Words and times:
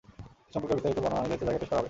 এ 0.47 0.51
সম্পর্কে 0.53 0.75
বিস্তারিত 0.77 0.99
বর্ণনা 1.03 1.19
নির্ধারিত 1.29 1.43
জায়গায় 1.47 1.59
পেশ 1.61 1.67
করা 1.69 1.75
হবে। 1.77 1.79